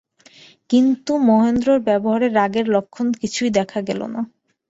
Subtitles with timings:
[0.69, 4.21] কিন্তু মহেন্দ্রের ব্যবহারে রাগের লক্ষণ কিছুই দেখা গেল না।